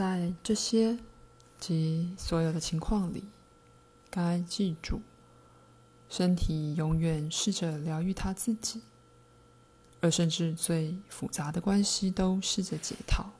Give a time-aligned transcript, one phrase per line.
[0.00, 0.98] 在这些
[1.58, 3.22] 及所有的情况里，
[4.08, 5.02] 该记住，
[6.08, 8.80] 身体永远试着疗愈他自己，
[10.00, 13.30] 而甚至最复杂的关系都试着解套。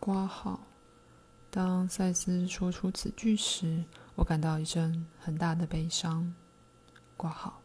[0.00, 0.60] 括号，
[1.50, 3.84] 当赛斯说出此句时，
[4.14, 6.34] 我感到一阵很大的悲伤。
[7.18, 7.60] 括号，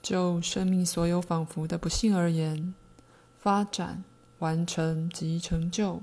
[0.00, 2.72] 就生命所有仿佛的不幸而言，
[3.40, 4.04] 发展、
[4.40, 6.02] 完成及成就，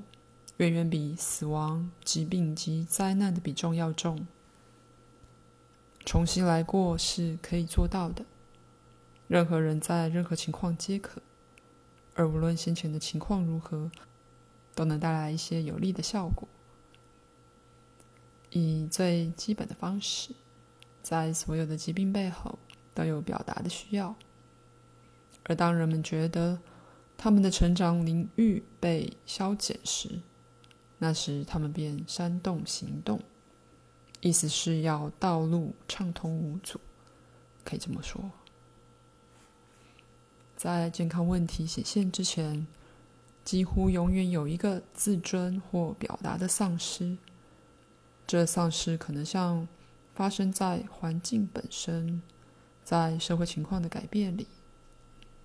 [0.57, 4.25] 远远比死亡、疾病及灾难的比重要重。
[6.03, 8.25] 重新来过是可以做到的，
[9.27, 11.21] 任何人在任何情况皆可。
[12.15, 13.91] 而无论先前的情况如何，
[14.73, 16.47] 都能带来一些有利的效果。
[18.49, 20.31] 以最基本的方式，
[21.03, 22.57] 在所有的疾病背后
[22.95, 24.15] 都有表达的需要。
[25.43, 26.59] 而当人们觉得
[27.17, 30.21] 他们的成长领域被削减时，
[30.99, 33.19] 那时他们便煽动行动，
[34.21, 36.79] 意思是要道路畅通无阻，
[37.65, 38.31] 可以这么说。
[40.55, 42.65] 在健康问题显现之前，
[43.43, 47.17] 几乎永远有一个自尊或表达的丧失。
[48.25, 49.67] 这丧失可能像
[50.13, 52.21] 发生在环境本身，
[52.83, 54.47] 在社会情况的改变里，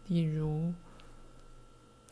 [0.09, 0.73] 例如，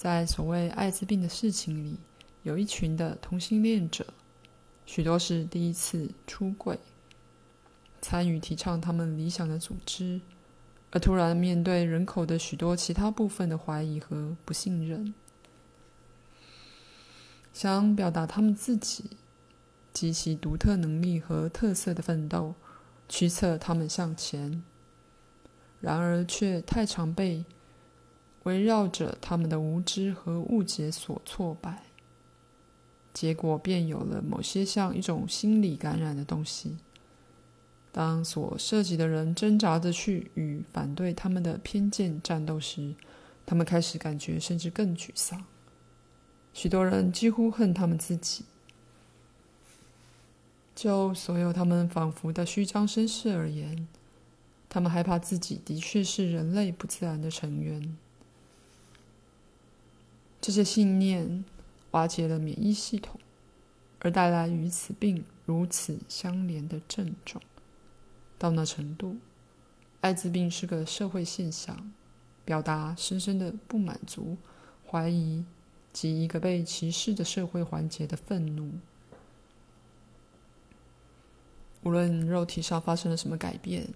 [0.00, 1.94] 在所谓艾滋病的事情里，
[2.42, 4.06] 有一群的同性恋者，
[4.86, 6.78] 许多是第一次出柜，
[8.00, 10.18] 参与提倡他们理想的组织。
[10.90, 15.12] 而突然面对人口的许多其他部分的怀疑和不信任，
[17.52, 19.04] 想表达他们自己
[19.92, 22.54] 及其独特能力和特色的奋斗，
[23.06, 24.62] 驱策他们向前，
[25.78, 27.44] 然而却太常被
[28.44, 31.82] 围绕着他们的无知和误解所挫败，
[33.12, 36.78] 结果便有了某些像一种心理感染的东西。
[37.92, 42.94] 当所涉及的人挣扎着去与反对他们的偏见战斗时，
[43.44, 45.44] 他们开始感觉甚至更沮丧。
[46.54, 48.44] 许多人几乎恨他们自己。
[50.74, 53.86] 就所有他们仿佛的虚张声势而言，
[54.68, 57.96] 他们害怕自己的确是人类不自然的成员。
[60.40, 61.44] 这些信念
[61.90, 63.20] 瓦解了免疫系统，
[63.98, 67.42] 而带来与此病如此相连的症状。
[68.38, 69.16] 到那程度，
[70.00, 71.92] 艾滋病是个社会现象，
[72.44, 74.38] 表达深深的不满足、
[74.88, 75.44] 怀疑
[75.92, 78.72] 及一个被歧视的社会环节的愤怒。
[81.82, 83.86] 无论肉体上发生了什么改变，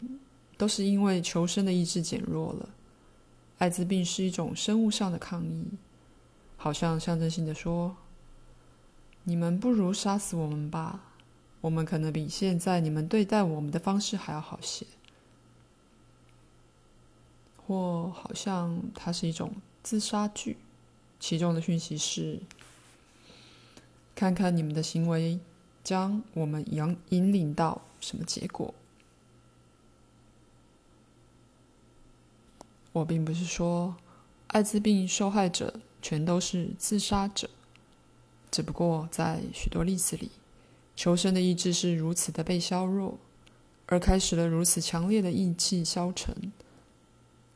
[0.58, 2.68] 都是因为求生的意志减弱了。
[3.58, 5.66] 艾滋病是一种生物上的抗议，
[6.64, 7.94] 好像象征性的说
[9.24, 10.98] ：“你们不如杀死我们吧。”
[11.60, 14.86] 我们可能比现在你们对待我们的方式还要好些，
[17.66, 19.52] 或好像它是一种
[19.82, 20.56] 自杀剧，
[21.20, 22.40] 其中的讯息是：
[24.14, 25.38] 看看你们的行为
[25.82, 28.72] 将我们引引领到什么结果。
[32.92, 33.94] 我并不是说
[34.46, 37.48] 艾滋病受害者全都是自杀者，
[38.50, 40.30] 只不过在许多例子里。
[40.94, 43.18] 求生的意志是如此的被削弱，
[43.86, 46.52] 而开始了如此强烈的意气消沉。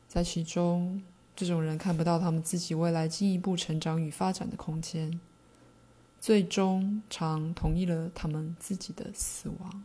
[0.07, 1.03] 在其中，
[1.35, 5.21] 这种人看不到他们自己未来进一步成长与发展的空间，
[6.19, 9.83] 最终常同意了他们自己的死亡。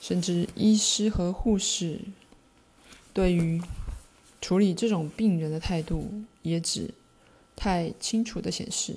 [0.00, 2.00] 甚至医师和护士
[3.12, 3.60] 对于
[4.46, 6.08] 处理这种病人的态度，
[6.42, 6.94] 也只
[7.56, 8.94] 太清楚的显示。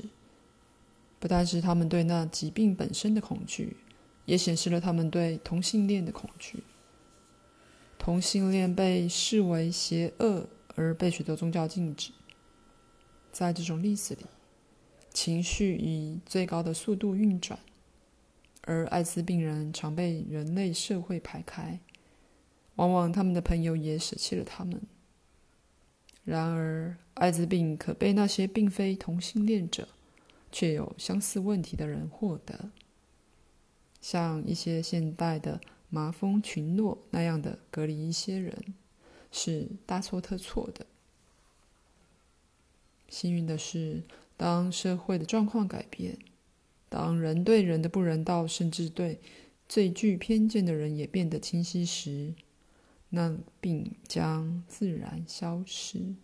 [1.17, 3.75] 不但是他们对那疾病本身的恐惧，
[4.25, 6.61] 也显示了他们对同性恋的恐惧。
[7.97, 12.11] 同性恋被视为邪恶，而被许多宗教禁止。
[13.31, 14.27] 在这种例子里，
[15.11, 17.57] 情绪以最高的速度运转，
[18.61, 21.79] 而艾滋病人常被人类社会排开，
[22.75, 24.79] 往往他们的朋友也舍弃了他们。
[26.29, 29.87] 然而，艾滋病可被那些并非同性恋者。
[30.51, 32.71] 却有相似问题的人获得，
[34.01, 35.61] 像一些现代的
[35.91, 38.73] 麻风群落那样的隔离一些人，
[39.31, 40.87] 是大错特错的。
[43.09, 44.01] 幸运的是，
[44.35, 46.17] 当社会的状况改变，
[46.89, 49.19] 当人对人的不人道，甚至对
[49.67, 52.33] 最具偏见的人也变得清晰时，
[53.09, 56.15] 那并将自然消失。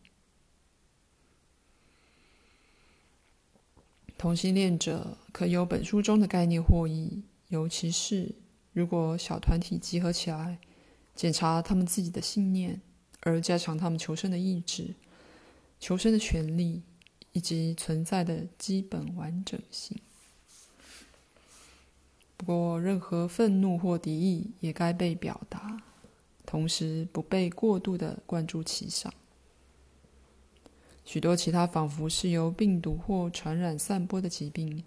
[4.17, 8.33] 同性恋者可由本书中的概念获益尤其是
[8.71, 10.57] 如果小团体集合起来
[11.13, 12.81] 检查他们自己的信念
[13.21, 14.95] 而加强他们求生的意志
[15.79, 16.81] 求生的权利
[17.33, 19.99] 以及存在的基本完整性。
[22.37, 25.81] 不过任何愤怒或敌意也该被表达。
[26.55, 29.13] 同时不被过度的灌注其上。
[31.03, 34.81] 许多其他仿佛是由病毒或传染散播的疾病，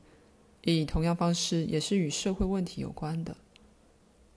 [0.62, 3.36] 以同样方式也是与社会问题有关的。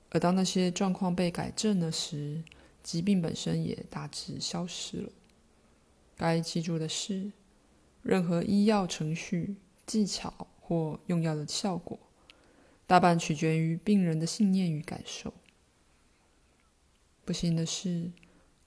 [0.09, 2.43] 而当那些状况被改正了时，
[2.83, 5.09] 疾病本身也大致消失了。
[6.17, 7.31] 该记住的是，
[8.03, 9.55] 任何医药程序、
[9.85, 11.97] 技巧或用药的效果，
[12.85, 15.33] 大半取决于病人的信念与感受。
[17.23, 18.11] 不幸的是，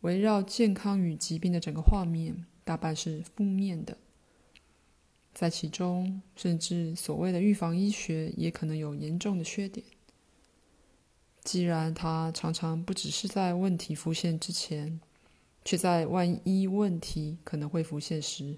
[0.03, 3.99] 围绕健康与疾病的整个画面，大半是负面的，
[5.33, 9.85] 在其中，甚至所谓的预防医学也可能有严重的缺点。
[11.43, 15.01] 既然它常常不只是在问题浮现之前，
[15.65, 18.57] 却在万一问题可能会浮现时，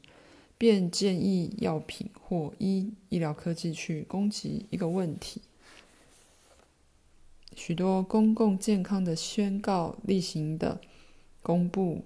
[0.56, 5.40] 便建议药品或医医疗科技去攻击一个问题。
[7.56, 10.80] 许多公共健康的宣告例行的
[11.42, 12.04] 公布。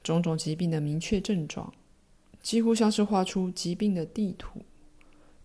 [0.00, 1.70] 种种疾病的明确症状，
[2.40, 4.62] 几乎像是画出疾病的地图，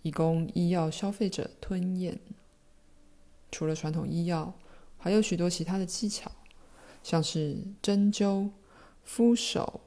[0.04, 2.18] 以供医药消费者吞咽。
[3.52, 4.54] 除了传统医药，
[4.98, 6.32] 还有许多其他的技巧，
[7.02, 8.52] 像是针灸、
[9.04, 9.82] 敷手、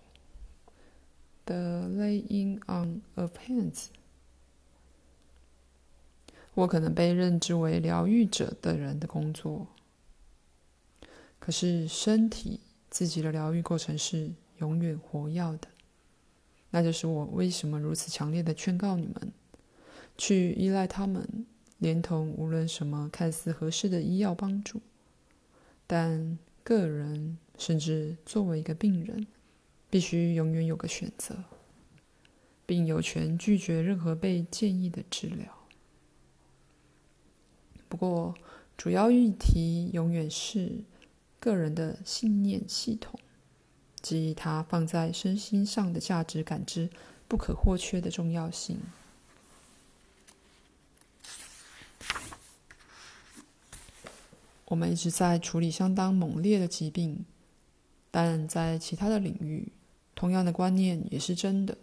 [1.47, 3.87] 的 laying on of hands，
[6.57, 9.69] 或可能被认知为疗愈者的人的工作。
[11.39, 12.59] 可是身体
[12.91, 14.33] 自己的疗愈过程是。
[14.59, 15.69] 永远活跃的，
[16.71, 19.31] 那就是我为什么如此强烈的劝告你们，
[20.17, 21.45] 去依赖他们，
[21.77, 24.81] 连同无论什么看似合适的医药帮助。
[25.87, 29.27] 但个人，甚至作为一个病人，
[29.91, 31.45] 必须永远有个选择，
[32.65, 35.56] 并有权拒绝任何被建议的治疗。
[37.97, 38.35] 不过，
[38.77, 40.85] 主要议题永远是
[41.41, 43.19] 个人的信念系统。
[44.03, 46.91] 即它放在身心上的价值感知
[47.27, 48.79] 不可或缺的重要性。
[54.67, 57.25] 我们一直在处理相当猛烈的疾病，
[58.11, 59.73] 但在其他的领域，
[60.15, 61.79] 同样的观念也是真的。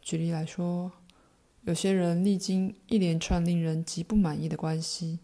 [0.00, 0.92] 举例来说，
[1.64, 5.18] 有些人历经一连串令人极不满意的关系，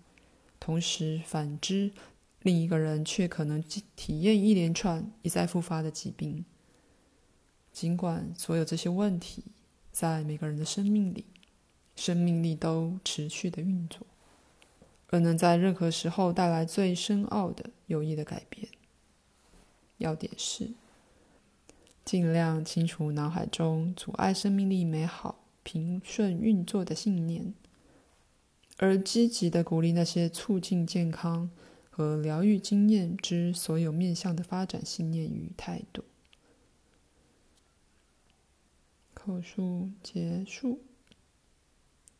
[0.59, 1.93] 同时反之。
[2.43, 3.63] 另一个人却可能
[3.95, 6.43] 体验一连串一再复发的疾病。
[7.71, 9.45] 尽管所有这些问题
[9.93, 11.27] 在每个人的生命里，
[11.95, 14.07] 生命力都持续的运作，
[15.11, 18.67] 而能在任何时候带来最深奥的有益的改变。
[19.99, 20.71] 要点是，
[22.07, 27.55] 尽量清除脑海中阻碍生命力美好平顺运作的信念，
[28.79, 31.51] 而积极的鼓励那些促进健康。
[31.93, 36.03] 和疗愈经验之所有面向的发展信念与态度。
[39.13, 40.81] 口述结束。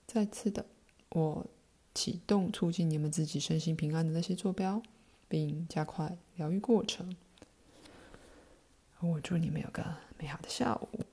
[0.07, 0.67] 再次的，
[1.09, 1.47] 我
[1.95, 4.83] 启动促进你们自己身心平安的那些坐标，
[5.29, 7.17] 并加快疗愈过程。
[8.99, 11.10] 我祝你们有个美好的下午。